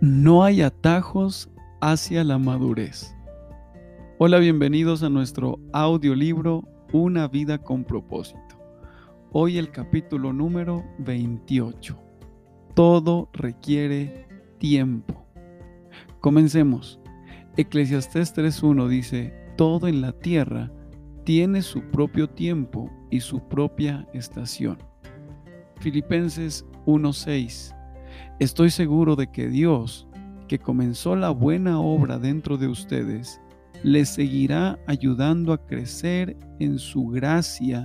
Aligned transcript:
No 0.00 0.44
hay 0.44 0.62
atajos 0.62 1.50
hacia 1.80 2.22
la 2.22 2.38
madurez. 2.38 3.16
Hola, 4.18 4.38
bienvenidos 4.38 5.02
a 5.02 5.08
nuestro 5.08 5.58
audiolibro 5.72 6.62
Una 6.92 7.26
vida 7.26 7.58
con 7.58 7.82
propósito. 7.82 8.38
Hoy 9.32 9.58
el 9.58 9.72
capítulo 9.72 10.32
número 10.32 10.84
28. 11.00 11.98
Todo 12.76 13.28
requiere 13.32 14.28
tiempo. 14.58 15.26
Comencemos. 16.20 17.00
Eclesiastés 17.56 18.36
3.1 18.36 18.86
dice, 18.86 19.34
todo 19.56 19.88
en 19.88 20.00
la 20.00 20.12
tierra 20.12 20.70
tiene 21.24 21.60
su 21.60 21.82
propio 21.90 22.30
tiempo 22.30 22.88
y 23.10 23.18
su 23.18 23.40
propia 23.48 24.08
estación. 24.12 24.78
Filipenses 25.80 26.64
1.6 26.86 27.74
Estoy 28.38 28.70
seguro 28.70 29.16
de 29.16 29.26
que 29.32 29.48
Dios, 29.48 30.06
que 30.46 30.60
comenzó 30.60 31.16
la 31.16 31.30
buena 31.30 31.80
obra 31.80 32.20
dentro 32.20 32.56
de 32.56 32.68
ustedes, 32.68 33.40
les 33.82 34.10
seguirá 34.10 34.78
ayudando 34.86 35.52
a 35.52 35.66
crecer 35.66 36.36
en 36.60 36.78
su 36.78 37.08
gracia 37.08 37.84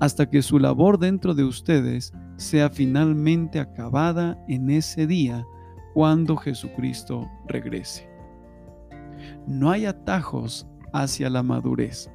hasta 0.00 0.30
que 0.30 0.40
su 0.40 0.58
labor 0.58 0.98
dentro 0.98 1.34
de 1.34 1.44
ustedes 1.44 2.14
sea 2.36 2.70
finalmente 2.70 3.60
acabada 3.60 4.42
en 4.48 4.70
ese 4.70 5.06
día 5.06 5.44
cuando 5.92 6.34
Jesucristo 6.34 7.28
regrese. 7.46 8.08
No 9.46 9.70
hay 9.70 9.84
atajos 9.84 10.66
hacia 10.94 11.28
la 11.28 11.42
madurez. 11.42 12.10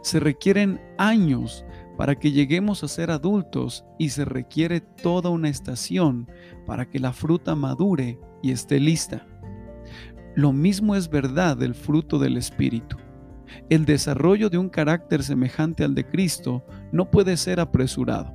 Se 0.00 0.20
requieren 0.20 0.80
años 0.96 1.66
para 1.96 2.16
que 2.16 2.32
lleguemos 2.32 2.82
a 2.82 2.88
ser 2.88 3.10
adultos 3.10 3.84
y 3.98 4.10
se 4.10 4.24
requiere 4.24 4.80
toda 4.80 5.30
una 5.30 5.48
estación 5.48 6.28
para 6.66 6.88
que 6.88 6.98
la 6.98 7.12
fruta 7.12 7.54
madure 7.54 8.18
y 8.42 8.52
esté 8.52 8.80
lista. 8.80 9.26
Lo 10.34 10.52
mismo 10.52 10.96
es 10.96 11.10
verdad 11.10 11.56
del 11.56 11.74
fruto 11.74 12.18
del 12.18 12.36
Espíritu. 12.36 12.96
El 13.68 13.84
desarrollo 13.84 14.48
de 14.48 14.58
un 14.58 14.70
carácter 14.70 15.22
semejante 15.22 15.84
al 15.84 15.94
de 15.94 16.06
Cristo 16.06 16.64
no 16.90 17.10
puede 17.10 17.36
ser 17.36 17.60
apresurado. 17.60 18.32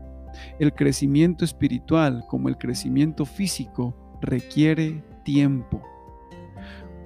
El 0.59 0.73
crecimiento 0.73 1.44
espiritual, 1.44 2.23
como 2.27 2.49
el 2.49 2.58
crecimiento 2.58 3.25
físico, 3.25 3.95
requiere 4.21 5.03
tiempo. 5.23 5.81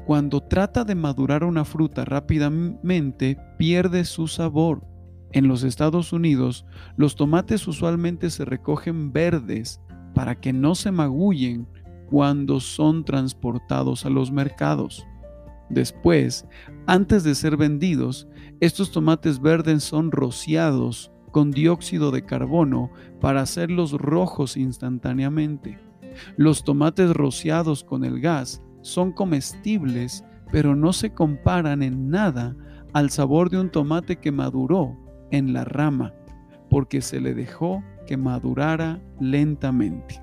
Cuando 0.05 0.41
trata 0.41 0.83
de 0.83 0.95
madurar 0.95 1.43
una 1.43 1.63
fruta 1.63 2.03
rápidamente, 2.03 3.38
pierde 3.58 4.03
su 4.03 4.27
sabor. 4.27 4.86
En 5.33 5.47
los 5.47 5.63
Estados 5.63 6.11
Unidos, 6.11 6.65
los 6.97 7.15
tomates 7.15 7.67
usualmente 7.67 8.29
se 8.29 8.43
recogen 8.43 9.13
verdes 9.13 9.81
para 10.13 10.39
que 10.39 10.51
no 10.51 10.75
se 10.75 10.91
magullen 10.91 11.67
cuando 12.09 12.59
son 12.59 13.05
transportados 13.05 14.05
a 14.05 14.09
los 14.09 14.31
mercados. 14.31 15.05
Después, 15.69 16.45
antes 16.85 17.23
de 17.23 17.33
ser 17.33 17.55
vendidos, 17.55 18.27
estos 18.59 18.91
tomates 18.91 19.41
verdes 19.41 19.85
son 19.85 20.11
rociados 20.11 21.13
con 21.31 21.52
dióxido 21.52 22.11
de 22.11 22.25
carbono 22.25 22.91
para 23.21 23.41
hacerlos 23.41 23.93
rojos 23.93 24.57
instantáneamente. 24.57 25.79
Los 26.35 26.65
tomates 26.65 27.13
rociados 27.13 27.85
con 27.85 28.03
el 28.03 28.19
gas 28.19 28.61
son 28.81 29.13
comestibles, 29.13 30.25
pero 30.52 30.75
no 30.75 30.91
se 30.91 31.13
comparan 31.13 31.83
en 31.83 32.09
nada 32.09 32.53
al 32.91 33.09
sabor 33.11 33.49
de 33.49 33.61
un 33.61 33.69
tomate 33.69 34.17
que 34.17 34.33
maduró 34.33 34.97
en 35.31 35.53
la 35.53 35.65
rama, 35.65 36.13
porque 36.69 37.01
se 37.01 37.19
le 37.19 37.33
dejó 37.33 37.83
que 38.05 38.17
madurara 38.17 38.99
lentamente. 39.19 40.21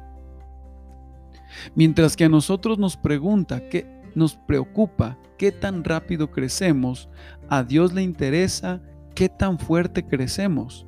Mientras 1.74 2.16
que 2.16 2.24
a 2.24 2.28
nosotros 2.28 2.78
nos 2.78 2.96
pregunta 2.96 3.68
qué 3.68 3.98
nos 4.14 4.36
preocupa 4.36 5.18
qué 5.38 5.52
tan 5.52 5.84
rápido 5.84 6.30
crecemos, 6.30 7.08
a 7.48 7.62
Dios 7.62 7.92
le 7.92 8.02
interesa 8.02 8.82
qué 9.14 9.28
tan 9.28 9.58
fuerte 9.58 10.04
crecemos. 10.04 10.86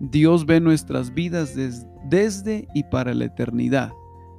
Dios 0.00 0.46
ve 0.46 0.60
nuestras 0.60 1.14
vidas 1.14 1.54
desde 2.04 2.68
y 2.74 2.84
para 2.84 3.14
la 3.14 3.24
eternidad 3.24 3.90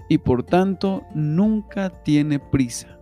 y 0.10 0.20
por 0.20 0.44
tanto 0.44 1.04
nunca 1.14 1.90
tiene 1.90 2.40
prisa. 2.40 2.99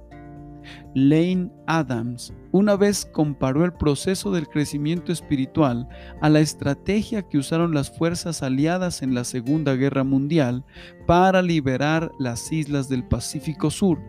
Lane 0.94 1.52
Adams 1.68 2.34
una 2.52 2.76
vez 2.76 3.06
comparó 3.06 3.66
el 3.66 3.74
proceso 3.74 4.32
del 4.32 4.48
crecimiento 4.48 5.12
espiritual 5.12 5.88
a 6.22 6.30
la 6.30 6.40
estrategia 6.40 7.22
que 7.22 7.38
usaron 7.38 7.74
las 7.74 7.96
fuerzas 7.96 8.42
aliadas 8.42 9.02
en 9.02 9.14
la 9.14 9.24
Segunda 9.24 9.76
Guerra 9.76 10.04
Mundial 10.04 10.66
para 11.06 11.42
liberar 11.42 12.12
las 12.20 12.52
islas 12.52 12.90
del 12.90 13.08
Pacífico 13.08 13.70
Sur. 13.70 14.00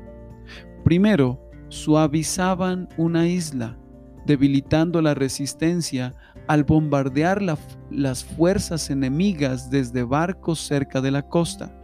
Primero, 0.85 1.41
suavizaban 1.69 2.89
una 2.97 3.29
isla, 3.29 3.79
debilitando 4.25 5.03
la 5.03 5.15
resistencia 5.15 6.15
al 6.47 6.65
bombardear 6.65 7.43
las 7.91 8.25
fuerzas 8.25 8.89
enemigas 8.89 9.71
desde 9.71 10.03
barcos 10.03 10.61
cerca 10.61 11.01
de 11.01 11.11
la 11.11 11.29
costa. 11.29 11.78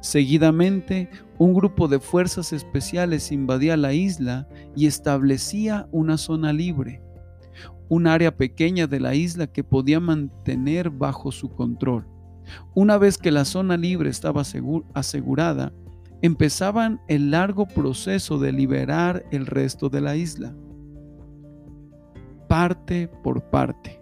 Seguidamente, 0.00 1.10
un 1.38 1.54
grupo 1.54 1.88
de 1.88 2.00
fuerzas 2.00 2.52
especiales 2.52 3.32
invadía 3.32 3.76
la 3.76 3.92
isla 3.92 4.48
y 4.76 4.86
establecía 4.86 5.88
una 5.92 6.16
zona 6.18 6.52
libre, 6.52 7.02
un 7.88 8.06
área 8.06 8.36
pequeña 8.36 8.86
de 8.86 9.00
la 9.00 9.14
isla 9.14 9.46
que 9.46 9.64
podía 9.64 10.00
mantener 10.00 10.90
bajo 10.90 11.32
su 11.32 11.50
control. 11.50 12.06
Una 12.74 12.98
vez 12.98 13.18
que 13.18 13.30
la 13.30 13.44
zona 13.44 13.76
libre 13.76 14.10
estaba 14.10 14.42
asegurada, 14.94 15.72
empezaban 16.22 17.00
el 17.08 17.30
largo 17.30 17.66
proceso 17.66 18.38
de 18.38 18.52
liberar 18.52 19.24
el 19.30 19.46
resto 19.46 19.88
de 19.88 20.00
la 20.00 20.16
isla, 20.16 20.54
parte 22.48 23.08
por 23.22 23.42
parte. 23.50 24.00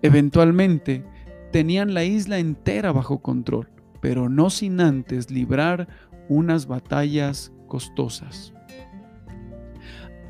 Eventualmente, 0.00 1.04
tenían 1.50 1.92
la 1.92 2.04
isla 2.04 2.38
entera 2.38 2.92
bajo 2.92 3.20
control 3.20 3.68
pero 4.00 4.28
no 4.28 4.50
sin 4.50 4.80
antes 4.80 5.30
librar 5.30 5.88
unas 6.28 6.66
batallas 6.66 7.52
costosas. 7.66 8.52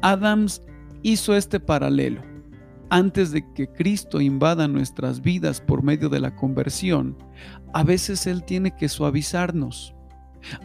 Adams 0.03 0.63
hizo 1.03 1.35
este 1.35 1.61
paralelo. 1.61 2.23
Antes 2.91 3.33
de 3.33 3.45
que 3.53 3.69
Cristo 3.69 4.21
invada 4.21 4.67
nuestras 4.67 5.21
vidas 5.21 5.61
por 5.61 5.83
medio 5.83 6.09
de 6.09 6.21
la 6.21 6.35
conversión, 6.35 7.17
a 7.75 7.83
veces 7.83 8.27
Él 8.27 8.45
tiene 8.45 8.75
que 8.75 8.89
suavizarnos 8.89 9.95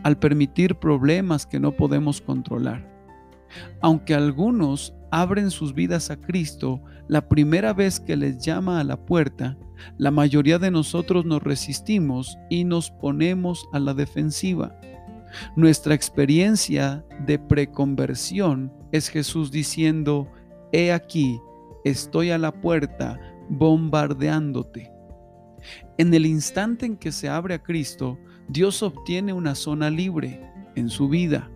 al 0.04 0.18
permitir 0.18 0.76
problemas 0.76 1.46
que 1.46 1.60
no 1.60 1.74
podemos 1.74 2.22
controlar. 2.22 2.90
Aunque 3.82 4.14
algunos 4.14 4.94
abren 5.12 5.52
sus 5.52 5.74
vidas 5.74 6.10
a 6.10 6.18
Cristo 6.18 6.82
la 7.08 7.28
primera 7.28 7.74
vez 7.74 8.00
que 8.00 8.16
les 8.16 8.40
llama 8.40 8.80
a 8.80 8.84
la 8.84 9.06
puerta, 9.06 9.58
la 9.98 10.12
mayoría 10.12 10.60
de 10.60 10.72
nosotros 10.72 11.26
nos 11.26 11.42
resistimos 11.42 12.38
y 12.50 12.64
nos 12.64 12.92
ponemos 12.92 13.68
a 13.74 13.80
la 13.80 13.94
defensiva. 13.94 14.80
Nuestra 15.56 15.96
experiencia 15.96 17.04
de 17.26 17.40
preconversión 17.40 18.72
es 18.92 19.10
Jesús 19.10 19.52
diciendo, 19.52 20.28
He 20.72 20.92
aquí, 20.92 21.40
estoy 21.84 22.32
a 22.32 22.38
la 22.38 22.52
puerta 22.52 23.20
bombardeándote. 23.50 24.92
En 25.98 26.14
el 26.14 26.26
instante 26.26 26.86
en 26.86 26.98
que 26.98 27.12
se 27.12 27.30
abre 27.30 27.56
a 27.56 27.64
Cristo, 27.64 28.18
Dios 28.48 28.84
obtiene 28.84 29.34
una 29.34 29.56
zona 29.56 29.90
libre 29.90 30.42
en 30.76 30.90
su 30.90 31.10
vida. 31.10 31.50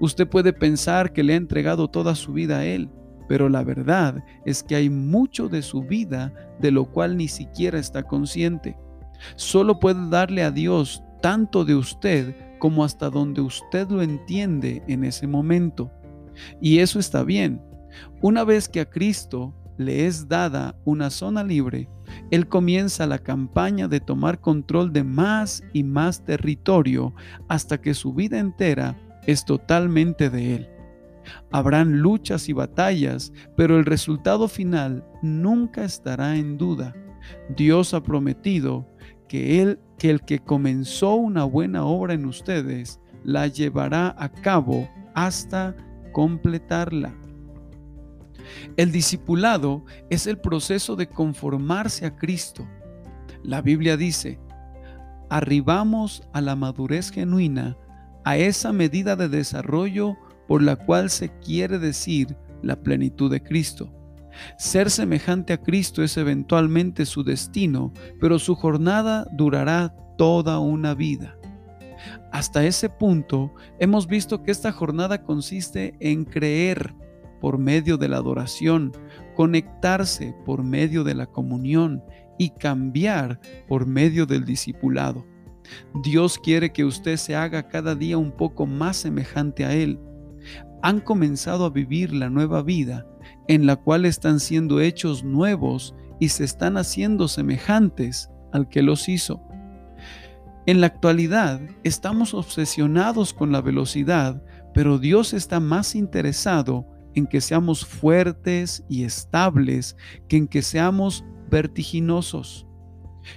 Usted 0.00 0.28
puede 0.28 0.52
pensar 0.52 1.12
que 1.12 1.22
le 1.22 1.34
ha 1.34 1.36
entregado 1.36 1.88
toda 1.88 2.14
su 2.14 2.32
vida 2.32 2.58
a 2.58 2.64
Él, 2.64 2.90
pero 3.28 3.48
la 3.48 3.62
verdad 3.62 4.24
es 4.44 4.62
que 4.62 4.74
hay 4.74 4.90
mucho 4.90 5.48
de 5.48 5.62
su 5.62 5.82
vida 5.82 6.32
de 6.58 6.70
lo 6.70 6.86
cual 6.86 7.16
ni 7.16 7.28
siquiera 7.28 7.78
está 7.78 8.02
consciente. 8.02 8.76
Solo 9.36 9.78
puede 9.78 10.08
darle 10.08 10.42
a 10.42 10.50
Dios 10.50 11.02
tanto 11.20 11.64
de 11.64 11.74
usted 11.74 12.34
como 12.58 12.84
hasta 12.84 13.10
donde 13.10 13.40
usted 13.40 13.88
lo 13.88 14.02
entiende 14.02 14.82
en 14.88 15.04
ese 15.04 15.26
momento. 15.26 15.90
Y 16.60 16.78
eso 16.78 16.98
está 16.98 17.22
bien. 17.22 17.62
Una 18.20 18.44
vez 18.44 18.68
que 18.68 18.80
a 18.80 18.88
Cristo 18.88 19.54
le 19.76 20.06
es 20.06 20.28
dada 20.28 20.74
una 20.84 21.10
zona 21.10 21.44
libre, 21.44 21.88
Él 22.30 22.48
comienza 22.48 23.06
la 23.06 23.18
campaña 23.18 23.88
de 23.88 24.00
tomar 24.00 24.40
control 24.40 24.92
de 24.92 25.04
más 25.04 25.62
y 25.72 25.84
más 25.84 26.24
territorio 26.24 27.14
hasta 27.48 27.80
que 27.80 27.94
su 27.94 28.14
vida 28.14 28.38
entera 28.38 28.96
es 29.26 29.44
totalmente 29.44 30.30
de 30.30 30.54
Él. 30.56 30.77
Habrán 31.50 31.98
luchas 32.00 32.48
y 32.48 32.52
batallas, 32.52 33.32
pero 33.56 33.78
el 33.78 33.84
resultado 33.84 34.48
final 34.48 35.04
nunca 35.22 35.84
estará 35.84 36.36
en 36.36 36.58
duda. 36.58 36.94
Dios 37.56 37.94
ha 37.94 38.02
prometido 38.02 38.86
que 39.28 39.60
él 39.60 39.80
que 39.98 40.10
el 40.10 40.22
que 40.22 40.38
comenzó 40.38 41.14
una 41.16 41.44
buena 41.44 41.84
obra 41.84 42.14
en 42.14 42.24
ustedes 42.24 43.00
la 43.24 43.48
llevará 43.48 44.14
a 44.16 44.30
cabo 44.30 44.88
hasta 45.14 45.76
completarla. 46.12 47.14
El 48.76 48.92
discipulado 48.92 49.84
es 50.08 50.26
el 50.26 50.38
proceso 50.38 50.96
de 50.96 51.08
conformarse 51.08 52.06
a 52.06 52.16
Cristo. 52.16 52.66
La 53.42 53.60
Biblia 53.60 53.96
dice, 53.96 54.38
arribamos 55.28 56.22
a 56.32 56.40
la 56.40 56.56
madurez 56.56 57.10
genuina 57.10 57.76
a 58.24 58.36
esa 58.36 58.72
medida 58.72 59.16
de 59.16 59.28
desarrollo 59.28 60.16
por 60.48 60.62
la 60.62 60.74
cual 60.74 61.10
se 61.10 61.28
quiere 61.38 61.78
decir 61.78 62.36
la 62.62 62.74
plenitud 62.74 63.30
de 63.30 63.40
Cristo. 63.40 63.92
Ser 64.56 64.90
semejante 64.90 65.52
a 65.52 65.58
Cristo 65.58 66.02
es 66.02 66.16
eventualmente 66.16 67.06
su 67.06 67.22
destino, 67.22 67.92
pero 68.20 68.38
su 68.38 68.54
jornada 68.54 69.26
durará 69.32 69.94
toda 70.16 70.58
una 70.58 70.94
vida. 70.94 71.36
Hasta 72.32 72.64
ese 72.64 72.88
punto 72.88 73.52
hemos 73.78 74.06
visto 74.06 74.42
que 74.42 74.50
esta 74.50 74.72
jornada 74.72 75.22
consiste 75.22 75.94
en 76.00 76.24
creer 76.24 76.94
por 77.40 77.58
medio 77.58 77.96
de 77.96 78.08
la 78.08 78.16
adoración, 78.16 78.92
conectarse 79.34 80.34
por 80.44 80.62
medio 80.62 81.04
de 81.04 81.14
la 81.14 81.26
comunión 81.26 82.02
y 82.38 82.50
cambiar 82.50 83.40
por 83.66 83.86
medio 83.86 84.26
del 84.26 84.44
discipulado. 84.44 85.24
Dios 86.02 86.38
quiere 86.38 86.72
que 86.72 86.84
usted 86.84 87.16
se 87.16 87.34
haga 87.34 87.68
cada 87.68 87.94
día 87.94 88.16
un 88.18 88.32
poco 88.32 88.66
más 88.66 88.96
semejante 88.96 89.64
a 89.64 89.74
Él. 89.74 89.98
Han 90.82 91.00
comenzado 91.00 91.64
a 91.64 91.70
vivir 91.70 92.12
la 92.12 92.30
nueva 92.30 92.62
vida 92.62 93.06
en 93.48 93.66
la 93.66 93.76
cual 93.76 94.04
están 94.04 94.40
siendo 94.40 94.80
hechos 94.80 95.24
nuevos 95.24 95.94
y 96.20 96.28
se 96.30 96.44
están 96.44 96.76
haciendo 96.76 97.28
semejantes 97.28 98.30
al 98.52 98.68
que 98.68 98.82
los 98.82 99.08
hizo. 99.08 99.42
En 100.66 100.80
la 100.80 100.88
actualidad 100.88 101.60
estamos 101.82 102.34
obsesionados 102.34 103.32
con 103.32 103.52
la 103.52 103.60
velocidad, 103.60 104.42
pero 104.74 104.98
Dios 104.98 105.32
está 105.32 105.60
más 105.60 105.94
interesado 105.94 106.86
en 107.14 107.26
que 107.26 107.40
seamos 107.40 107.86
fuertes 107.86 108.84
y 108.88 109.04
estables 109.04 109.96
que 110.28 110.36
en 110.36 110.46
que 110.46 110.62
seamos 110.62 111.24
vertiginosos. 111.50 112.66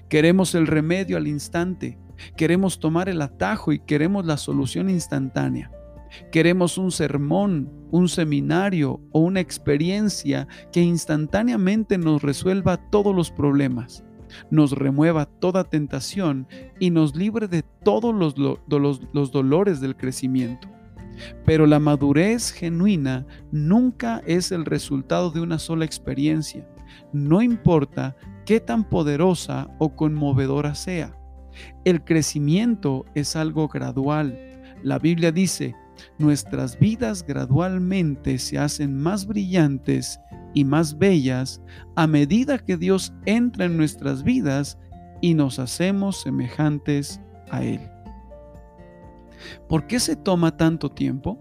Queremos 0.10 0.56
el 0.56 0.68
remedio 0.68 1.18
al 1.18 1.28
instante, 1.28 1.98
queremos 2.36 2.80
tomar 2.80 3.10
el 3.10 3.22
atajo 3.22 3.72
y 3.72 3.80
queremos 3.80 4.26
la 4.26 4.38
solución 4.38 4.90
instantánea. 4.90 5.72
Queremos 6.32 6.78
un 6.78 6.92
sermón, 6.92 7.70
un 7.92 8.08
seminario 8.08 9.00
o 9.12 9.20
una 9.20 9.40
experiencia 9.40 10.48
que 10.72 10.82
instantáneamente 10.82 11.98
nos 11.98 12.22
resuelva 12.22 12.78
todos 12.90 13.16
los 13.16 13.32
problemas, 13.32 14.04
nos 14.50 14.72
remueva 14.72 15.26
toda 15.26 15.64
tentación 15.64 16.48
y 16.80 16.90
nos 16.90 17.16
libre 17.16 17.48
de 17.48 17.64
todos 17.84 18.14
los, 18.16 19.32
dolores 19.32 19.82
del 19.82 19.96
crecimiento. 19.96 20.68
Pero 21.46 21.68
la 21.68 21.80
madurez 21.80 22.52
genuina 22.52 23.26
nunca 23.52 24.22
es 24.26 24.52
el 24.52 24.66
resultado 24.66 25.30
de 25.30 25.42
una 25.42 25.60
sola 25.60 25.86
experiencia, 25.86 26.68
no 27.14 27.42
importa 27.42 28.16
qué 28.46 28.60
tan 28.60 28.88
poderosa 28.88 29.70
o 29.78 29.96
conmovedora 29.96 30.76
sea. 30.76 31.16
El 31.84 32.04
crecimiento 32.04 33.06
es 33.14 33.36
algo 33.36 33.68
gradual. 33.68 34.40
La 34.84 35.00
Biblia 35.00 35.32
dice, 35.32 35.76
nuestras 36.18 36.78
vidas 36.80 37.26
gradualmente 37.26 38.40
se 38.40 38.58
hacen 38.58 38.98
más 38.98 39.26
brillantes 39.26 40.20
y 40.54 40.66
más 40.66 40.98
bellas 40.98 41.62
a 41.96 42.08
medida 42.08 42.60
que 42.60 42.78
Dios 42.78 43.14
entra 43.26 43.66
en 43.66 43.78
nuestras 43.78 44.24
vidas 44.24 44.78
y 45.22 45.34
nos 45.34 45.60
hacemos 45.60 46.22
semejantes 46.22 47.22
a 47.50 47.64
Él. 47.64 47.82
¿Por 49.68 49.88
qué 49.88 50.00
se 50.00 50.16
toma 50.16 50.58
tanto 50.58 50.90
tiempo? 50.90 51.40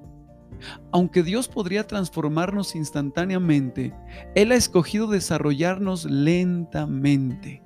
Aunque 0.92 1.22
Dios 1.22 1.48
podría 1.48 1.86
transformarnos 1.86 2.74
instantáneamente, 2.76 3.94
Él 4.34 4.52
ha 4.52 4.56
escogido 4.56 5.06
desarrollarnos 5.06 6.04
lentamente. 6.04 7.62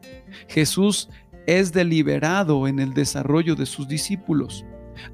Jesús 0.49 1.11
es 1.46 1.73
deliberado 1.73 2.69
en 2.69 2.79
el 2.79 2.94
desarrollo 2.94 3.55
de 3.56 3.67
sus 3.67 3.88
discípulos. 3.88 4.64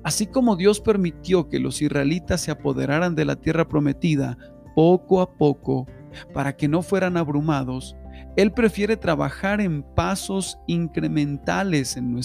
Así 0.02 0.26
como 0.26 0.56
Dios 0.56 0.80
permitió 0.80 1.48
que 1.48 1.58
los 1.58 1.82
israelitas 1.82 2.40
se 2.40 2.50
apoderaran 2.50 3.14
de 3.14 3.24
la 3.24 3.36
tierra 3.36 3.68
prometida 3.68 4.36
poco 4.74 5.20
a 5.20 5.32
poco 5.36 5.86
para 6.34 6.56
que 6.56 6.68
no 6.68 6.82
fueran 6.82 7.16
abrumados, 7.16 7.96
Él 8.36 8.52
prefiere 8.52 8.96
trabajar 8.96 9.60
en 9.60 9.82
pasos 9.82 10.58
incrementales 10.66 11.96
en, 11.96 12.18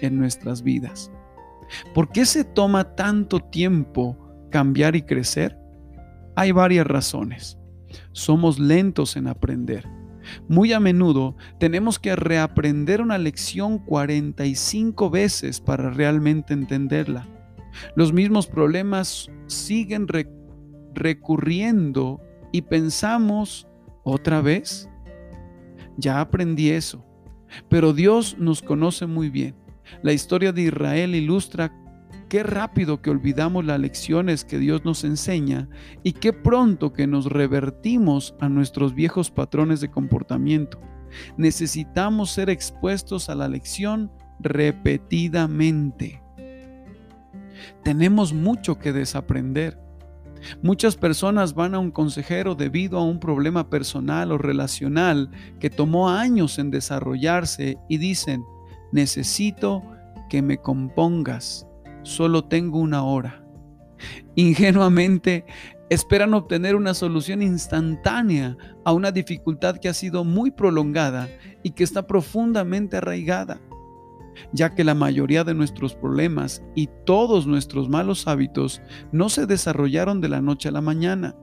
en 0.00 0.18
nuestras 0.18 0.62
vidas. 0.62 1.10
¿Por 1.94 2.10
qué 2.10 2.24
se 2.24 2.44
toma 2.44 2.94
tanto 2.94 3.40
tiempo 3.40 4.16
cambiar 4.50 4.96
y 4.96 5.02
crecer? 5.02 5.58
Hay 6.36 6.52
varias 6.52 6.86
razones. 6.86 7.58
Somos 8.12 8.58
lentos 8.58 9.16
en 9.16 9.26
aprender. 9.26 9.97
Muy 10.48 10.72
a 10.72 10.80
menudo 10.80 11.36
tenemos 11.58 11.98
que 11.98 12.16
reaprender 12.16 13.00
una 13.00 13.18
lección 13.18 13.78
45 13.78 15.10
veces 15.10 15.60
para 15.60 15.90
realmente 15.90 16.54
entenderla. 16.54 17.26
Los 17.94 18.12
mismos 18.12 18.46
problemas 18.46 19.30
siguen 19.46 20.06
recurriendo 20.94 22.20
y 22.52 22.62
pensamos 22.62 23.68
otra 24.04 24.40
vez. 24.40 24.88
Ya 25.96 26.20
aprendí 26.20 26.70
eso. 26.70 27.04
Pero 27.68 27.92
Dios 27.92 28.36
nos 28.38 28.62
conoce 28.62 29.06
muy 29.06 29.30
bien. 29.30 29.54
La 30.02 30.12
historia 30.12 30.52
de 30.52 30.62
Israel 30.62 31.14
ilustra 31.14 31.72
Qué 32.28 32.42
rápido 32.42 33.00
que 33.00 33.08
olvidamos 33.08 33.64
las 33.64 33.80
lecciones 33.80 34.44
que 34.44 34.58
Dios 34.58 34.84
nos 34.84 35.02
enseña 35.04 35.68
y 36.02 36.12
qué 36.12 36.34
pronto 36.34 36.92
que 36.92 37.06
nos 37.06 37.24
revertimos 37.26 38.34
a 38.38 38.50
nuestros 38.50 38.94
viejos 38.94 39.30
patrones 39.30 39.80
de 39.80 39.90
comportamiento. 39.90 40.78
Necesitamos 41.38 42.30
ser 42.30 42.50
expuestos 42.50 43.30
a 43.30 43.34
la 43.34 43.48
lección 43.48 44.12
repetidamente. 44.40 46.22
Tenemos 47.82 48.34
mucho 48.34 48.78
que 48.78 48.92
desaprender. 48.92 49.80
Muchas 50.62 50.96
personas 50.96 51.54
van 51.54 51.74
a 51.74 51.78
un 51.78 51.90
consejero 51.90 52.54
debido 52.54 52.98
a 52.98 53.04
un 53.04 53.20
problema 53.20 53.70
personal 53.70 54.32
o 54.32 54.38
relacional 54.38 55.30
que 55.58 55.70
tomó 55.70 56.10
años 56.10 56.58
en 56.58 56.70
desarrollarse 56.70 57.78
y 57.88 57.96
dicen, 57.96 58.44
necesito 58.92 59.82
que 60.28 60.42
me 60.42 60.58
compongas, 60.58 61.67
solo 62.02 62.44
tengo 62.44 62.78
una 62.78 63.02
hora. 63.02 63.44
Ingenuamente 64.34 65.44
esperan 65.90 66.34
obtener 66.34 66.76
una 66.76 66.94
solución 66.94 67.42
instantánea 67.42 68.56
a 68.84 68.92
una 68.92 69.10
dificultad 69.10 69.78
que 69.78 69.88
ha 69.88 69.94
sido 69.94 70.24
muy 70.24 70.50
prolongada 70.50 71.28
y 71.62 71.70
que 71.70 71.84
está 71.84 72.06
profundamente 72.06 72.98
arraigada, 72.98 73.60
ya 74.52 74.74
que 74.74 74.84
la 74.84 74.94
mayoría 74.94 75.44
de 75.44 75.54
nuestros 75.54 75.94
problemas 75.94 76.62
y 76.74 76.88
todos 77.04 77.46
nuestros 77.46 77.88
malos 77.88 78.28
hábitos 78.28 78.82
no 79.12 79.28
se 79.28 79.46
desarrollaron 79.46 80.20
de 80.20 80.28
la 80.28 80.40
noche 80.40 80.68
a 80.68 80.72
la 80.72 80.80
mañana. 80.80 81.34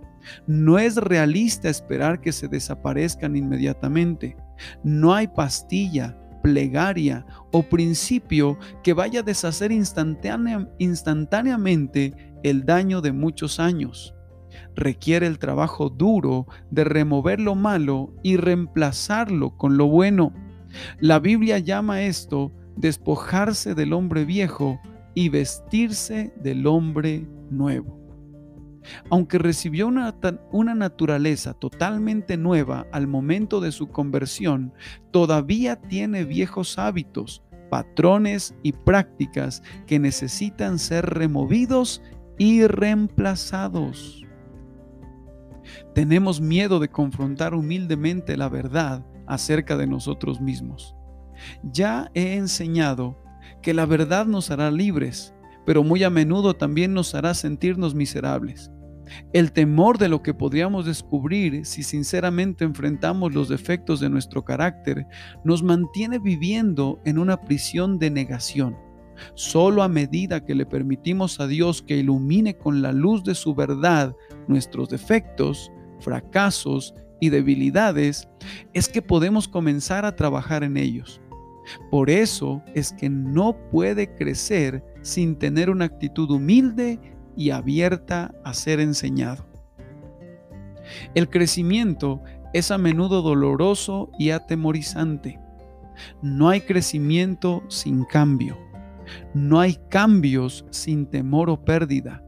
No 0.47 0.79
es 0.79 0.95
realista 0.95 1.69
esperar 1.69 2.19
que 2.19 2.31
se 2.31 2.47
desaparezcan 2.47 3.35
inmediatamente. 3.35 4.35
No 4.83 5.13
hay 5.13 5.27
pastilla, 5.27 6.17
plegaria 6.45 7.25
o 7.51 7.63
principio 7.63 8.59
que 8.83 8.93
vaya 8.93 9.21
a 9.21 9.23
deshacer 9.23 9.71
instantáneamente 9.71 12.13
el 12.43 12.67
daño 12.67 13.01
de 13.01 13.11
muchos 13.11 13.59
años. 13.59 14.13
Requiere 14.75 15.25
el 15.25 15.39
trabajo 15.39 15.89
duro 15.89 16.45
de 16.69 16.83
remover 16.83 17.39
lo 17.39 17.55
malo 17.55 18.13
y 18.21 18.37
reemplazarlo 18.37 19.57
con 19.57 19.75
lo 19.75 19.87
bueno. 19.87 20.35
La 20.99 21.17
Biblia 21.17 21.57
llama 21.57 22.03
esto 22.03 22.51
despojarse 22.77 23.73
del 23.73 23.93
hombre 23.93 24.23
viejo 24.23 24.79
y 25.15 25.29
vestirse 25.29 26.31
del 26.43 26.67
hombre 26.67 27.27
nuevo. 27.49 28.04
Aunque 29.09 29.37
recibió 29.37 29.87
una, 29.87 30.15
una, 30.51 30.75
naturaleza 30.75 31.53
totalmente 31.53 32.37
nueva 32.37 32.87
al 32.91 33.07
momento 33.07 33.59
de 33.59 33.71
su 33.71 33.87
conversión, 33.87 34.73
todavía 35.11 35.75
tiene 35.77 36.23
viejos 36.23 36.77
hábitos, 36.77 37.43
patrones 37.69 38.55
y 38.63 38.71
prácticas 38.73 39.63
que 39.87 39.99
necesitan 39.99 40.79
ser 40.79 41.05
removidos 41.05 42.01
y 42.37 42.65
reemplazados. 42.67 44.25
Tenemos 45.93 46.41
miedo 46.41 46.79
de 46.79 46.89
confrontar 46.89 47.53
humildemente 47.53 48.37
la 48.37 48.49
verdad 48.49 49.05
acerca 49.27 49.77
de 49.77 49.87
nosotros 49.87 50.41
mismos. 50.41 50.95
Ya 51.63 52.11
he 52.13 52.35
enseñado 52.35 53.17
que 53.61 53.73
la 53.73 53.85
verdad 53.85 54.25
nos 54.25 54.51
hará 54.51 54.71
libres, 54.71 55.33
pero 55.65 55.83
muy 55.83 56.03
a 56.03 56.09
menudo 56.09 56.55
también 56.55 56.93
nos 56.93 57.15
hará 57.15 57.33
sentirnos 57.33 57.95
miserables. 57.95 58.71
El 59.33 59.51
temor 59.51 59.97
de 59.97 60.09
lo 60.09 60.21
que 60.21 60.33
podríamos 60.33 60.85
descubrir 60.85 61.65
si 61.65 61.83
sinceramente 61.83 62.63
enfrentamos 62.63 63.33
los 63.33 63.49
defectos 63.49 63.99
de 63.99 64.09
nuestro 64.09 64.43
carácter 64.43 65.05
nos 65.43 65.63
mantiene 65.63 66.19
viviendo 66.19 66.99
en 67.05 67.19
una 67.19 67.41
prisión 67.41 67.99
de 67.99 68.09
negación. 68.09 68.77
Solo 69.33 69.83
a 69.83 69.87
medida 69.87 70.43
que 70.43 70.55
le 70.55 70.65
permitimos 70.65 71.39
a 71.39 71.47
Dios 71.47 71.81
que 71.81 71.97
ilumine 71.97 72.57
con 72.57 72.81
la 72.81 72.91
luz 72.91 73.23
de 73.23 73.35
su 73.35 73.55
verdad 73.55 74.15
nuestros 74.47 74.89
defectos, 74.89 75.71
fracasos 75.99 76.93
y 77.21 77.29
debilidades, 77.29 78.27
es 78.73 78.89
que 78.89 79.01
podemos 79.01 79.47
comenzar 79.47 80.05
a 80.05 80.15
trabajar 80.15 80.63
en 80.63 80.77
ellos. 80.77 81.21
Por 81.89 82.09
eso 82.09 82.61
es 82.73 82.93
que 82.93 83.09
no 83.09 83.57
puede 83.71 84.13
crecer 84.15 84.83
sin 85.01 85.35
tener 85.35 85.69
una 85.69 85.85
actitud 85.85 86.29
humilde 86.29 86.99
y 87.35 87.51
abierta 87.51 88.33
a 88.43 88.53
ser 88.53 88.79
enseñado. 88.79 89.45
El 91.13 91.29
crecimiento 91.29 92.21
es 92.53 92.71
a 92.71 92.77
menudo 92.77 93.21
doloroso 93.21 94.11
y 94.17 94.29
atemorizante. 94.29 95.39
No 96.21 96.49
hay 96.49 96.61
crecimiento 96.61 97.63
sin 97.67 98.05
cambio. 98.05 98.57
No 99.33 99.59
hay 99.59 99.77
cambios 99.89 100.65
sin 100.69 101.05
temor 101.05 101.49
o 101.49 101.63
pérdida. 101.63 102.23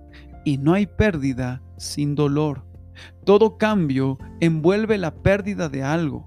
Y 0.45 0.57
no 0.57 0.73
hay 0.73 0.85
pérdida 0.85 1.61
sin 1.77 2.15
dolor. 2.15 2.65
Todo 3.25 3.57
cambio 3.57 4.17
envuelve 4.39 4.97
la 4.97 5.13
pérdida 5.15 5.69
de 5.69 5.83
algo. 5.83 6.25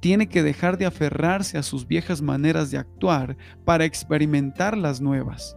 Tiene 0.00 0.28
que 0.28 0.42
dejar 0.42 0.78
de 0.78 0.86
aferrarse 0.86 1.58
a 1.58 1.62
sus 1.62 1.86
viejas 1.86 2.22
maneras 2.22 2.70
de 2.70 2.78
actuar 2.78 3.36
para 3.64 3.84
experimentar 3.84 4.76
las 4.76 5.00
nuevas. 5.00 5.56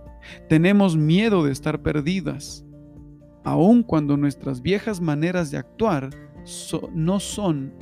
Tenemos 0.49 0.97
miedo 0.97 1.43
de 1.43 1.51
estar 1.51 1.81
perdidas, 1.81 2.65
aun 3.43 3.83
cuando 3.83 4.17
nuestras 4.17 4.61
viejas 4.61 5.01
maneras 5.01 5.51
de 5.51 5.57
actuar 5.57 6.09
no 6.93 7.19
son, 7.19 7.73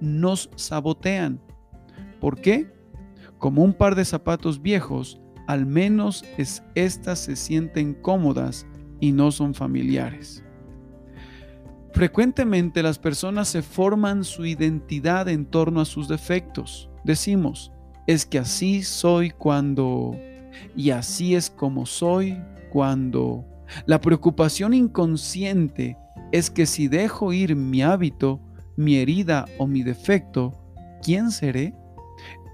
nos 0.00 0.50
sabotean. 0.56 1.40
¿Por 2.20 2.40
qué? 2.40 2.72
Como 3.38 3.62
un 3.62 3.74
par 3.74 3.94
de 3.94 4.04
zapatos 4.04 4.62
viejos, 4.62 5.20
al 5.46 5.66
menos 5.66 6.24
es, 6.38 6.62
estas 6.74 7.18
se 7.20 7.36
sienten 7.36 7.94
cómodas 7.94 8.66
y 9.00 9.12
no 9.12 9.30
son 9.30 9.54
familiares. 9.54 10.42
Frecuentemente 11.92 12.82
las 12.82 12.98
personas 12.98 13.48
se 13.48 13.62
forman 13.62 14.24
su 14.24 14.44
identidad 14.44 15.28
en 15.28 15.46
torno 15.46 15.80
a 15.80 15.86
sus 15.86 16.08
defectos. 16.08 16.90
Decimos, 17.04 17.72
es 18.06 18.26
que 18.26 18.38
así 18.38 18.82
soy 18.82 19.30
cuando... 19.30 20.14
y 20.74 20.90
así 20.90 21.34
es 21.34 21.50
como 21.50 21.86
soy 21.86 22.40
cuando... 22.70 23.44
La 23.84 24.00
preocupación 24.00 24.74
inconsciente 24.74 25.98
es 26.30 26.50
que 26.50 26.66
si 26.66 26.86
dejo 26.86 27.32
ir 27.32 27.56
mi 27.56 27.82
hábito, 27.82 28.40
mi 28.76 28.96
herida 28.96 29.46
o 29.58 29.66
mi 29.66 29.82
defecto, 29.82 30.52
¿quién 31.02 31.30
seré? 31.30 31.74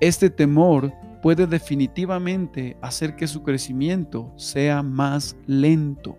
Este 0.01 0.31
temor 0.31 0.93
puede 1.23 1.47
definitivamente 1.47 2.77
hacer 2.81 3.15
que 3.15 3.27
su 3.27 3.43
crecimiento 3.43 4.33
sea 4.37 4.83
más 4.83 5.37
lento. 5.47 6.17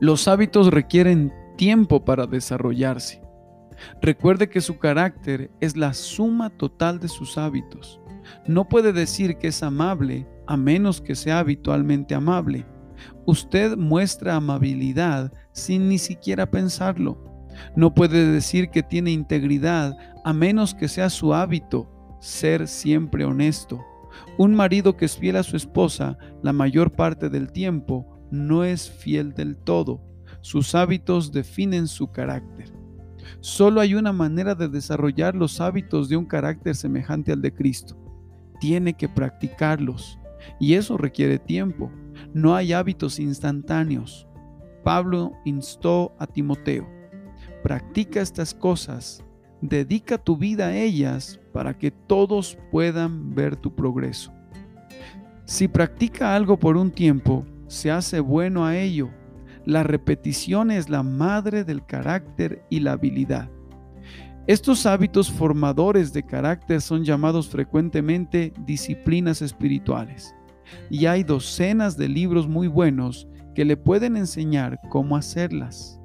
Los 0.00 0.28
hábitos 0.28 0.68
requieren 0.68 1.32
tiempo 1.56 2.04
para 2.04 2.26
desarrollarse. 2.26 3.22
Recuerde 4.02 4.48
que 4.48 4.60
su 4.60 4.78
carácter 4.78 5.50
es 5.60 5.76
la 5.76 5.94
suma 5.94 6.50
total 6.50 7.00
de 7.00 7.08
sus 7.08 7.38
hábitos. 7.38 7.99
No 8.46 8.68
puede 8.68 8.92
decir 8.92 9.36
que 9.36 9.48
es 9.48 9.62
amable 9.62 10.26
a 10.46 10.56
menos 10.56 11.00
que 11.00 11.14
sea 11.14 11.38
habitualmente 11.38 12.14
amable. 12.14 12.66
Usted 13.26 13.76
muestra 13.76 14.36
amabilidad 14.36 15.32
sin 15.52 15.88
ni 15.88 15.98
siquiera 15.98 16.50
pensarlo. 16.50 17.18
No 17.76 17.94
puede 17.94 18.26
decir 18.26 18.70
que 18.70 18.82
tiene 18.82 19.10
integridad 19.10 19.96
a 20.24 20.32
menos 20.32 20.74
que 20.74 20.88
sea 20.88 21.10
su 21.10 21.34
hábito 21.34 21.88
ser 22.20 22.68
siempre 22.68 23.24
honesto. 23.24 23.80
Un 24.38 24.54
marido 24.54 24.96
que 24.96 25.04
es 25.04 25.16
fiel 25.16 25.36
a 25.36 25.42
su 25.42 25.56
esposa 25.56 26.18
la 26.42 26.52
mayor 26.52 26.92
parte 26.92 27.28
del 27.28 27.52
tiempo 27.52 28.06
no 28.30 28.64
es 28.64 28.90
fiel 28.90 29.34
del 29.34 29.56
todo. 29.56 30.00
Sus 30.40 30.74
hábitos 30.74 31.32
definen 31.32 31.86
su 31.86 32.10
carácter. 32.10 32.72
Solo 33.40 33.80
hay 33.80 33.94
una 33.94 34.12
manera 34.12 34.54
de 34.54 34.68
desarrollar 34.68 35.34
los 35.34 35.60
hábitos 35.60 36.08
de 36.08 36.16
un 36.16 36.26
carácter 36.26 36.74
semejante 36.74 37.32
al 37.32 37.42
de 37.42 37.54
Cristo. 37.54 37.96
Tiene 38.60 38.94
que 38.94 39.08
practicarlos. 39.08 40.18
Y 40.58 40.74
eso 40.74 40.96
requiere 40.96 41.38
tiempo. 41.38 41.90
No 42.32 42.54
hay 42.54 42.72
hábitos 42.72 43.18
instantáneos. 43.18 44.28
Pablo 44.84 45.32
instó 45.44 46.14
a 46.18 46.26
Timoteo, 46.26 46.88
practica 47.62 48.22
estas 48.22 48.54
cosas 48.54 49.22
Dedica 49.62 50.16
tu 50.16 50.38
vida 50.38 50.68
a 50.68 50.76
ellas 50.76 51.38
para 51.52 51.76
que 51.76 51.90
todos 51.90 52.56
puedan 52.70 53.34
ver 53.34 53.56
tu 53.56 53.74
progreso. 53.74 54.32
Si 55.44 55.68
practica 55.68 56.34
algo 56.34 56.58
por 56.58 56.78
un 56.78 56.90
tiempo, 56.90 57.44
se 57.66 57.90
hace 57.90 58.20
bueno 58.20 58.64
a 58.64 58.78
ello. 58.78 59.10
La 59.66 59.82
repetición 59.82 60.70
es 60.70 60.88
la 60.88 61.02
madre 61.02 61.64
del 61.64 61.84
carácter 61.84 62.64
y 62.70 62.80
la 62.80 62.92
habilidad. 62.92 63.50
Estos 64.50 64.84
hábitos 64.84 65.30
formadores 65.30 66.12
de 66.12 66.24
carácter 66.24 66.80
son 66.80 67.04
llamados 67.04 67.48
frecuentemente 67.48 68.52
disciplinas 68.66 69.42
espirituales. 69.42 70.34
Y 70.90 71.06
hay 71.06 71.22
docenas 71.22 71.96
de 71.96 72.08
libros 72.08 72.48
muy 72.48 72.66
buenos 72.66 73.28
que 73.54 73.64
le 73.64 73.76
pueden 73.76 74.16
enseñar 74.16 74.80
cómo 74.88 75.16
hacerlas 75.16 76.00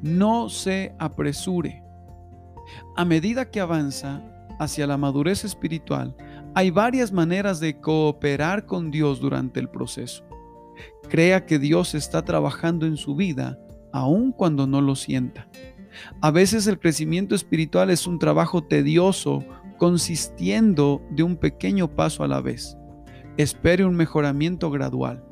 no 0.00 0.48
se 0.48 0.96
apresure. 0.98 1.80
A 2.96 3.04
medida 3.04 3.48
que 3.48 3.60
avanza 3.60 4.20
hacia 4.58 4.88
la 4.88 4.96
madurez 4.96 5.44
espiritual, 5.44 6.16
hay 6.56 6.70
varias 6.70 7.12
maneras 7.12 7.60
de 7.60 7.80
cooperar 7.80 8.66
con 8.66 8.90
Dios 8.90 9.20
durante 9.20 9.60
el 9.60 9.68
proceso. 9.68 10.24
Crea 11.08 11.46
que 11.46 11.60
Dios 11.60 11.94
está 11.94 12.24
trabajando 12.24 12.84
en 12.84 12.96
su 12.96 13.14
vida 13.14 13.60
aun 13.92 14.32
cuando 14.32 14.66
no 14.66 14.80
lo 14.80 14.96
sienta. 14.96 15.46
A 16.20 16.30
veces 16.30 16.66
el 16.66 16.78
crecimiento 16.78 17.34
espiritual 17.34 17.90
es 17.90 18.06
un 18.06 18.18
trabajo 18.18 18.64
tedioso 18.64 19.44
consistiendo 19.78 21.02
de 21.10 21.22
un 21.22 21.36
pequeño 21.36 21.88
paso 21.88 22.22
a 22.22 22.28
la 22.28 22.40
vez. 22.40 22.76
Espere 23.36 23.84
un 23.84 23.96
mejoramiento 23.96 24.70
gradual. 24.70 25.24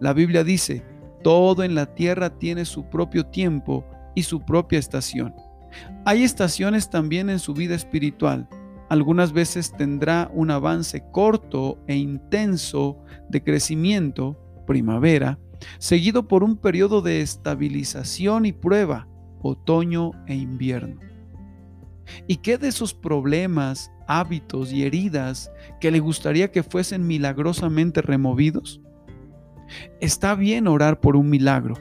La 0.00 0.12
Biblia 0.12 0.44
dice, 0.44 0.84
todo 1.22 1.62
en 1.62 1.74
la 1.74 1.94
tierra 1.94 2.38
tiene 2.38 2.64
su 2.64 2.88
propio 2.88 3.26
tiempo 3.26 3.84
y 4.14 4.22
su 4.22 4.40
propia 4.44 4.78
estación. 4.78 5.34
Hay 6.04 6.22
estaciones 6.22 6.88
también 6.88 7.28
en 7.30 7.38
su 7.38 7.54
vida 7.54 7.74
espiritual. 7.74 8.48
Algunas 8.88 9.32
veces 9.32 9.72
tendrá 9.76 10.30
un 10.32 10.50
avance 10.50 11.04
corto 11.12 11.78
e 11.86 11.96
intenso 11.96 12.98
de 13.28 13.42
crecimiento, 13.42 14.38
primavera, 14.66 15.38
seguido 15.78 16.26
por 16.26 16.42
un 16.42 16.56
periodo 16.56 17.02
de 17.02 17.20
estabilización 17.20 18.46
y 18.46 18.52
prueba, 18.52 19.06
otoño 19.42 20.12
e 20.26 20.34
invierno. 20.34 21.00
¿Y 22.26 22.36
qué 22.36 22.58
de 22.58 22.68
esos 22.68 22.94
problemas, 22.94 23.92
hábitos 24.06 24.72
y 24.72 24.84
heridas 24.84 25.50
que 25.80 25.90
le 25.90 26.00
gustaría 26.00 26.50
que 26.50 26.62
fuesen 26.62 27.06
milagrosamente 27.06 28.02
removidos? 28.02 28.80
Está 30.00 30.34
bien 30.34 30.66
orar 30.66 31.00
por 31.00 31.16
un 31.16 31.28
milagro, 31.28 31.74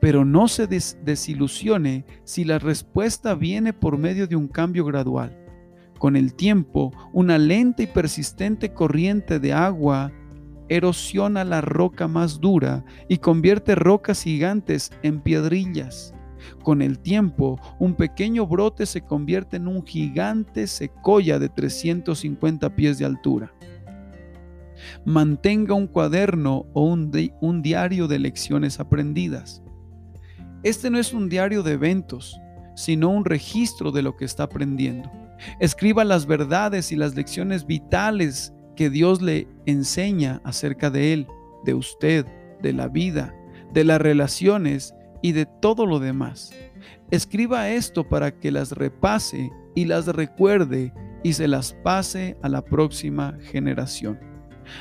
pero 0.00 0.24
no 0.24 0.48
se 0.48 0.66
desilusione 0.66 2.04
si 2.24 2.44
la 2.44 2.58
respuesta 2.58 3.34
viene 3.34 3.72
por 3.72 3.98
medio 3.98 4.26
de 4.26 4.36
un 4.36 4.48
cambio 4.48 4.84
gradual. 4.84 5.36
Con 5.98 6.16
el 6.16 6.34
tiempo, 6.34 6.92
una 7.12 7.38
lenta 7.38 7.82
y 7.82 7.86
persistente 7.86 8.72
corriente 8.72 9.38
de 9.38 9.52
agua 9.52 10.12
erosiona 10.68 11.44
la 11.44 11.60
roca 11.60 12.08
más 12.08 12.40
dura 12.40 12.84
y 13.08 13.18
convierte 13.18 13.74
rocas 13.74 14.22
gigantes 14.22 14.92
en 15.02 15.20
piedrillas. 15.20 16.12
Con 16.62 16.82
el 16.82 16.98
tiempo, 16.98 17.60
un 17.78 17.94
pequeño 17.94 18.46
brote 18.46 18.86
se 18.86 19.02
convierte 19.02 19.56
en 19.56 19.68
un 19.68 19.84
gigante 19.84 20.66
secoya 20.66 21.38
de 21.38 21.48
350 21.48 22.74
pies 22.74 22.98
de 22.98 23.04
altura. 23.04 23.52
Mantenga 25.04 25.74
un 25.74 25.86
cuaderno 25.86 26.66
o 26.72 26.82
un, 26.82 27.10
un 27.40 27.62
diario 27.62 28.08
de 28.08 28.18
lecciones 28.18 28.78
aprendidas. 28.80 29.62
Este 30.62 30.90
no 30.90 30.98
es 30.98 31.12
un 31.12 31.28
diario 31.28 31.62
de 31.62 31.72
eventos, 31.72 32.38
sino 32.74 33.08
un 33.08 33.24
registro 33.24 33.90
de 33.90 34.02
lo 34.02 34.16
que 34.16 34.24
está 34.24 34.44
aprendiendo. 34.44 35.10
Escriba 35.60 36.04
las 36.04 36.26
verdades 36.26 36.92
y 36.92 36.96
las 36.96 37.14
lecciones 37.14 37.66
vitales 37.66 38.52
que 38.74 38.90
Dios 38.90 39.22
le 39.22 39.48
enseña 39.64 40.40
acerca 40.44 40.90
de 40.90 41.12
Él, 41.12 41.26
de 41.64 41.74
usted, 41.74 42.26
de 42.62 42.72
la 42.72 42.88
vida, 42.88 43.34
de 43.72 43.84
las 43.84 44.00
relaciones 44.00 44.94
y 45.22 45.32
de 45.32 45.46
todo 45.60 45.86
lo 45.86 45.98
demás. 45.98 46.52
Escriba 47.10 47.70
esto 47.70 48.08
para 48.08 48.38
que 48.38 48.50
las 48.50 48.72
repase 48.72 49.50
y 49.74 49.84
las 49.84 50.06
recuerde 50.06 50.92
y 51.22 51.32
se 51.32 51.48
las 51.48 51.72
pase 51.84 52.36
a 52.42 52.48
la 52.48 52.62
próxima 52.62 53.36
generación. 53.50 54.18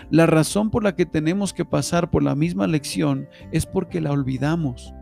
La 0.10 0.26
razón 0.26 0.72
por 0.72 0.84
la 0.84 0.96
que 0.96 1.06
tenemos 1.06 1.54
que 1.54 1.66
pasar 1.66 2.10
por 2.10 2.24
la 2.24 2.36
misma 2.36 2.66
lección 2.68 3.28
es 3.52 3.66
porque 3.66 4.02
la 4.02 4.12
olvidamos 4.12 4.94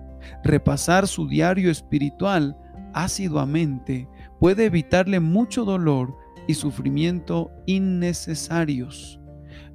repasar 0.44 1.08
su 1.08 1.28
diario 1.28 1.72
espiritual 1.72 2.58
asiduamente 2.94 4.08
puede 4.40 4.66
evitarle 4.66 5.20
mucho 5.20 5.66
dolor 5.66 6.16
y 6.48 6.54
sufrimiento 6.54 7.52
innecesarios. 7.66 9.20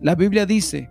La 0.01 0.15
Biblia 0.15 0.47
dice, 0.47 0.91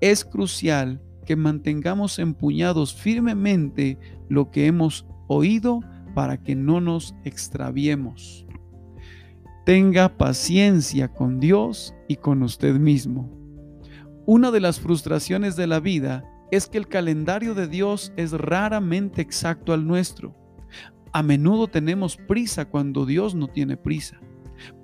es 0.00 0.24
crucial 0.24 1.00
que 1.24 1.36
mantengamos 1.36 2.18
empuñados 2.18 2.94
firmemente 2.94 3.98
lo 4.28 4.50
que 4.50 4.66
hemos 4.66 5.06
oído 5.26 5.80
para 6.14 6.42
que 6.42 6.54
no 6.54 6.80
nos 6.80 7.14
extraviemos. 7.24 8.46
Tenga 9.64 10.16
paciencia 10.16 11.08
con 11.08 11.40
Dios 11.40 11.94
y 12.08 12.16
con 12.16 12.42
usted 12.42 12.74
mismo. 12.74 13.30
Una 14.26 14.50
de 14.50 14.60
las 14.60 14.80
frustraciones 14.80 15.56
de 15.56 15.66
la 15.66 15.80
vida 15.80 16.24
es 16.50 16.66
que 16.66 16.78
el 16.78 16.88
calendario 16.88 17.54
de 17.54 17.66
Dios 17.66 18.12
es 18.16 18.32
raramente 18.32 19.22
exacto 19.22 19.72
al 19.72 19.86
nuestro. 19.86 20.34
A 21.12 21.22
menudo 21.22 21.68
tenemos 21.68 22.16
prisa 22.16 22.66
cuando 22.66 23.06
Dios 23.06 23.34
no 23.34 23.48
tiene 23.48 23.76
prisa. 23.76 24.20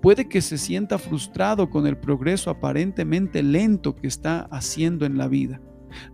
Puede 0.03 0.29
que 0.29 0.41
se 0.41 0.59
sienta 0.59 0.99
frustrado 0.99 1.71
con 1.71 1.87
el 1.87 1.97
progreso 1.97 2.51
aparentemente 2.51 3.43
lento 3.43 3.95
que 3.95 4.09
está 4.09 4.49
haciendo 4.51 5.07
en 5.07 5.17
la 5.17 5.29
vida. 5.29 5.61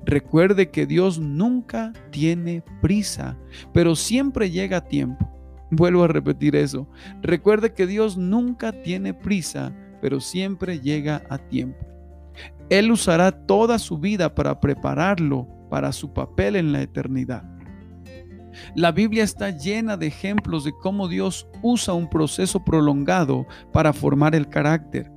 Recuerde 0.04 0.70
que 0.70 0.86
Dios 0.86 1.18
nunca 1.18 1.92
tiene 2.10 2.62
prisa, 2.80 3.36
pero 3.72 3.96
siempre 3.96 4.50
llega 4.50 4.78
a 4.78 4.84
tiempo. 4.84 5.30
Vuelvo 5.70 6.04
a 6.04 6.08
repetir 6.08 6.54
eso. 6.54 6.88
Recuerde 7.22 7.72
que 7.72 7.86
Dios 7.86 8.16
nunca 8.16 8.72
tiene 8.82 9.14
prisa, 9.14 9.74
pero 10.00 10.20
siempre 10.20 10.80
llega 10.80 11.22
a 11.28 11.38
tiempo. 11.38 11.84
Él 12.68 12.90
usará 12.90 13.32
toda 13.32 13.78
su 13.78 13.98
vida 13.98 14.34
para 14.34 14.60
prepararlo 14.60 15.48
para 15.70 15.92
su 15.92 16.12
papel 16.12 16.56
en 16.56 16.72
la 16.72 16.82
eternidad. 16.82 17.44
La 18.74 18.92
Biblia 18.92 19.24
está 19.24 19.50
llena 19.50 19.96
de 19.96 20.06
ejemplos 20.06 20.64
de 20.64 20.72
cómo 20.72 21.08
Dios 21.08 21.48
usa 21.62 21.94
un 21.94 22.08
proceso 22.08 22.64
prolongado 22.64 23.46
para 23.72 23.92
formar 23.92 24.34
el 24.34 24.48
carácter, 24.48 25.10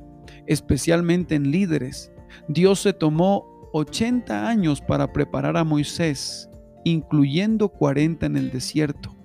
especialmente 0.46 1.36
en 1.36 1.52
líderes. 1.52 2.12
Dios 2.48 2.82
se 2.82 2.94
tomó 2.94 3.46
80 3.74 4.48
años 4.48 4.82
para 4.82 5.12
preparar 5.12 5.58
a 5.58 5.64
Moisés, 5.64 6.50
incluyendo 6.84 7.70
40 7.70 8.26
en 8.26 8.38
el 8.38 8.52
desierto. 8.52 9.16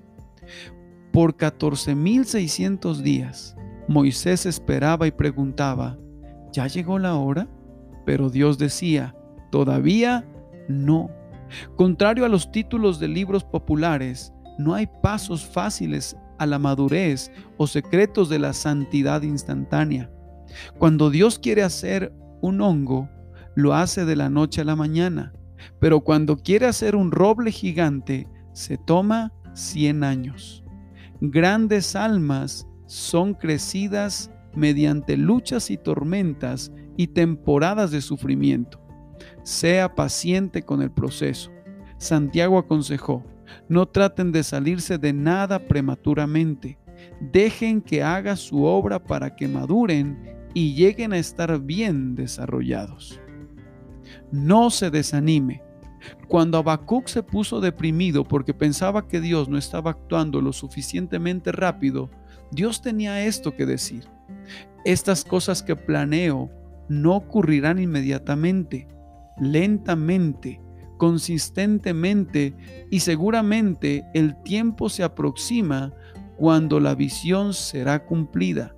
Por 1.12 1.36
14.600 1.36 2.96
días, 2.96 3.56
Moisés 3.88 4.46
esperaba 4.46 5.06
y 5.06 5.12
preguntaba, 5.12 5.98
¿ya 6.52 6.66
llegó 6.66 6.98
la 6.98 7.14
hora? 7.14 7.48
Pero 8.04 8.30
Dios 8.30 8.58
decía, 8.58 9.14
todavía 9.50 10.26
no. 10.68 11.10
Contrario 11.76 12.24
a 12.24 12.28
los 12.28 12.50
títulos 12.50 12.98
de 12.98 13.08
libros 13.08 13.44
populares, 13.44 14.32
no 14.58 14.74
hay 14.74 14.88
pasos 15.02 15.44
fáciles 15.44 16.16
a 16.38 16.46
la 16.46 16.58
madurez 16.58 17.30
o 17.56 17.66
secretos 17.66 18.28
de 18.28 18.38
la 18.38 18.52
santidad 18.52 19.22
instantánea. 19.22 20.10
Cuando 20.78 21.10
Dios 21.10 21.38
quiere 21.38 21.62
hacer 21.62 22.12
un 22.40 22.60
hongo, 22.60 23.08
lo 23.54 23.74
hace 23.74 24.04
de 24.04 24.16
la 24.16 24.30
noche 24.30 24.60
a 24.60 24.64
la 24.64 24.76
mañana, 24.76 25.32
pero 25.80 26.00
cuando 26.00 26.36
quiere 26.36 26.66
hacer 26.66 26.96
un 26.96 27.10
roble 27.10 27.50
gigante, 27.50 28.28
se 28.52 28.76
toma 28.76 29.32
100 29.54 30.04
años. 30.04 30.64
Grandes 31.20 31.96
almas 31.96 32.66
son 32.86 33.34
crecidas 33.34 34.30
mediante 34.54 35.16
luchas 35.16 35.70
y 35.70 35.76
tormentas 35.76 36.72
y 36.96 37.08
temporadas 37.08 37.90
de 37.90 38.00
sufrimiento. 38.00 38.80
Sea 39.42 39.94
paciente 39.94 40.62
con 40.62 40.82
el 40.82 40.90
proceso. 40.90 41.50
Santiago 41.98 42.58
aconsejó, 42.58 43.24
no 43.68 43.86
traten 43.86 44.32
de 44.32 44.42
salirse 44.42 44.98
de 44.98 45.12
nada 45.12 45.66
prematuramente. 45.66 46.78
Dejen 47.20 47.80
que 47.80 48.02
haga 48.02 48.36
su 48.36 48.64
obra 48.64 49.02
para 49.02 49.34
que 49.34 49.48
maduren 49.48 50.18
y 50.54 50.74
lleguen 50.74 51.12
a 51.12 51.18
estar 51.18 51.60
bien 51.60 52.14
desarrollados. 52.14 53.20
No 54.34 54.68
se 54.70 54.90
desanime. 54.90 55.62
Cuando 56.26 56.58
Habacuc 56.58 57.06
se 57.06 57.22
puso 57.22 57.60
deprimido 57.60 58.24
porque 58.24 58.52
pensaba 58.52 59.06
que 59.06 59.20
Dios 59.20 59.48
no 59.48 59.56
estaba 59.56 59.92
actuando 59.92 60.40
lo 60.40 60.52
suficientemente 60.52 61.52
rápido, 61.52 62.10
Dios 62.50 62.82
tenía 62.82 63.24
esto 63.24 63.54
que 63.54 63.64
decir. 63.64 64.08
Estas 64.84 65.24
cosas 65.24 65.62
que 65.62 65.76
planeo 65.76 66.50
no 66.88 67.14
ocurrirán 67.14 67.78
inmediatamente, 67.78 68.88
lentamente, 69.38 70.60
consistentemente 70.98 72.56
y 72.90 73.00
seguramente 73.00 74.04
el 74.14 74.34
tiempo 74.42 74.88
se 74.88 75.04
aproxima 75.04 75.92
cuando 76.36 76.80
la 76.80 76.96
visión 76.96 77.54
será 77.54 78.04
cumplida. 78.04 78.74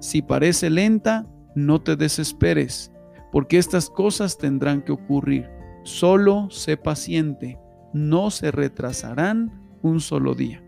Si 0.00 0.20
parece 0.20 0.68
lenta, 0.68 1.26
no 1.54 1.80
te 1.80 1.96
desesperes, 1.96 2.92
porque 3.32 3.58
estas 3.58 3.90
cosas 3.90 4.38
tendrán 4.38 4.82
que 4.82 4.92
ocurrir. 4.92 5.48
Solo 5.82 6.50
sé 6.50 6.76
paciente, 6.76 7.58
no 7.92 8.30
se 8.30 8.50
retrasarán 8.50 9.68
un 9.82 10.00
solo 10.00 10.34
día. 10.34 10.62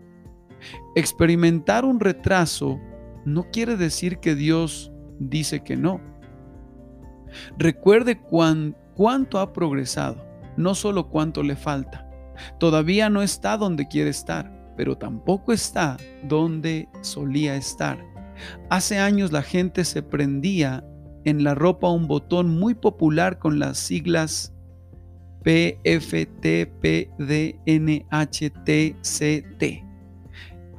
Experimentar 0.95 1.85
un 1.85 1.99
retraso 1.99 2.79
no 3.25 3.49
quiere 3.51 3.77
decir 3.77 4.19
que 4.19 4.35
Dios 4.35 4.91
dice 5.19 5.63
que 5.63 5.75
no. 5.75 6.01
Recuerde 7.57 8.19
cuánto 8.19 9.39
ha 9.39 9.53
progresado, 9.53 10.25
no 10.57 10.75
solo 10.75 11.09
cuánto 11.09 11.43
le 11.43 11.55
falta. 11.55 12.09
Todavía 12.59 13.09
no 13.09 13.21
está 13.21 13.57
donde 13.57 13.87
quiere 13.87 14.09
estar, 14.09 14.73
pero 14.75 14.97
tampoco 14.97 15.53
está 15.53 15.97
donde 16.23 16.89
solía 17.01 17.55
estar. 17.55 18.03
Hace 18.69 18.97
años 18.99 19.31
la 19.31 19.43
gente 19.43 19.85
se 19.85 20.01
prendía 20.01 20.83
en 21.25 21.43
la 21.43 21.55
ropa 21.55 21.89
un 21.89 22.07
botón 22.07 22.57
muy 22.59 22.73
popular 22.73 23.39
con 23.39 23.59
las 23.59 23.77
siglas 23.77 24.53
PFTPDNHTCT. 25.43 26.83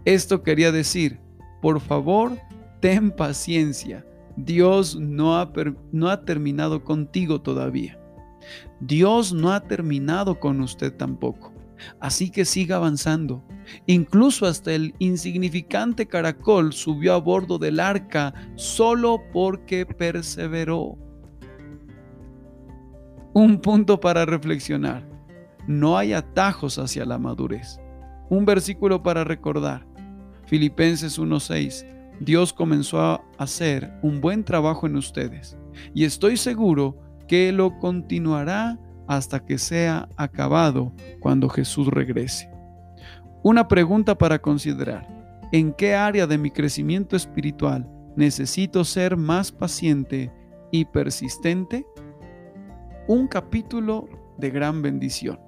Esto 0.05 0.43
quería 0.43 0.73
decir, 0.73 1.21
por 1.61 1.81
favor, 1.81 2.37
ten 2.81 3.11
paciencia. 3.11 4.05
Dios 4.37 4.97
no 4.97 5.39
ha, 5.39 5.53
no 5.93 6.09
ha 6.09 6.25
terminado 6.25 6.85
contigo 6.85 7.41
todavía. 7.41 7.99
Dios 8.81 9.33
no 9.33 9.53
ha 9.53 9.61
terminado 9.61 10.41
con 10.41 10.61
usted 10.61 10.93
tampoco. 10.93 11.52
Así 12.01 12.31
que 12.31 12.45
siga 12.45 12.77
avanzando. 12.77 13.45
Incluso 13.87 14.47
hasta 14.47 14.73
el 14.73 14.95
insignificante 14.99 16.07
caracol 16.07 16.73
subió 16.73 17.15
a 17.15 17.19
bordo 17.19 17.59
del 17.59 17.81
arca 17.81 18.35
solo 18.57 19.21
porque 19.33 19.87
perseveró. 19.87 20.99
Un 23.35 23.61
punto 23.61 23.99
para 23.99 24.27
reflexionar. 24.27 25.09
No 25.67 25.97
hay 25.97 26.13
atajos 26.13 26.79
hacia 26.79 27.05
la 27.05 27.19
madurez. 27.19 27.79
Un 28.29 28.45
versículo 28.45 29.03
para 29.03 29.25
recordar. 29.25 29.87
Filipenses 30.47 31.19
1:6. 31.19 31.87
Dios 32.21 32.53
comenzó 32.53 33.01
a 33.01 33.25
hacer 33.39 33.93
un 34.03 34.21
buen 34.21 34.45
trabajo 34.45 34.87
en 34.87 34.97
ustedes 34.97 35.57
y 35.95 36.05
estoy 36.05 36.37
seguro 36.37 36.97
que 37.27 37.51
lo 37.53 37.79
continuará 37.79 38.79
hasta 39.17 39.45
que 39.45 39.59
sea 39.59 40.09
acabado 40.17 40.93
cuando 41.21 41.49
Jesús 41.49 41.89
regrese. 41.89 42.51
Una 43.43 43.69
pregunta 43.69 44.17
para 44.17 44.41
considerar. 44.41 45.07
¿En 45.53 45.73
qué 45.73 45.95
área 45.95 46.27
de 46.27 46.39
mi 46.39 46.51
crecimiento 46.51 47.17
espiritual 47.17 47.89
necesito 48.17 48.85
ser 48.85 49.17
más 49.17 49.53
paciente 49.53 50.33
y 50.71 50.85
persistente? 50.85 51.85
Un 53.07 53.29
capítulo 53.29 54.09
de 54.39 54.51
gran 54.51 54.81
bendición. 54.81 55.39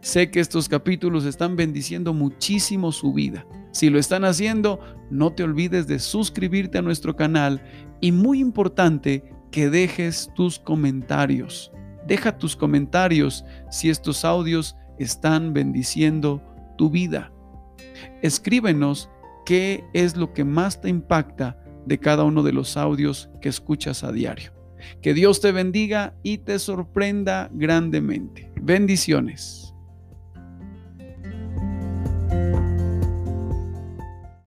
Sé 0.00 0.30
que 0.30 0.40
estos 0.40 0.68
capítulos 0.68 1.24
están 1.24 1.56
bendiciendo 1.56 2.12
muchísimo 2.12 2.92
su 2.92 3.12
vida. 3.12 3.46
Si 3.72 3.90
lo 3.90 3.98
están 3.98 4.24
haciendo, 4.24 4.80
no 5.10 5.32
te 5.32 5.42
olvides 5.42 5.86
de 5.86 5.98
suscribirte 5.98 6.78
a 6.78 6.82
nuestro 6.82 7.16
canal 7.16 7.62
y 8.00 8.12
muy 8.12 8.40
importante, 8.40 9.24
que 9.50 9.70
dejes 9.70 10.30
tus 10.34 10.58
comentarios. 10.58 11.72
Deja 12.08 12.38
tus 12.38 12.56
comentarios 12.56 13.44
si 13.70 13.90
estos 13.90 14.24
audios 14.24 14.76
están 14.98 15.52
bendiciendo 15.52 16.42
tu 16.78 16.88
vida. 16.88 17.30
Escríbenos 18.22 19.10
qué 19.44 19.84
es 19.92 20.16
lo 20.16 20.32
que 20.32 20.42
más 20.42 20.80
te 20.80 20.88
impacta 20.88 21.62
de 21.84 21.98
cada 21.98 22.24
uno 22.24 22.42
de 22.42 22.54
los 22.54 22.78
audios 22.78 23.28
que 23.42 23.50
escuchas 23.50 24.04
a 24.04 24.10
diario. 24.10 24.52
Que 25.02 25.12
Dios 25.12 25.42
te 25.42 25.52
bendiga 25.52 26.14
y 26.22 26.38
te 26.38 26.58
sorprenda 26.58 27.50
grandemente. 27.52 28.50
Bendiciones. 28.58 29.67